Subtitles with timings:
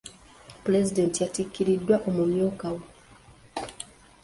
[0.63, 2.83] Pulezidenti yakiikiriddwa omumyuuka we.